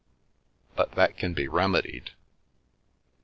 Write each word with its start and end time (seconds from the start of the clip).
But 0.75 0.93
that 0.93 1.15
can 1.15 1.35
be 1.35 1.47
remedied. 1.47 2.09